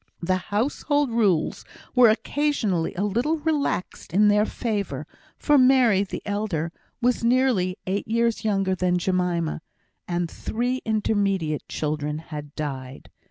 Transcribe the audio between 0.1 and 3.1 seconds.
The household rules were occasionally a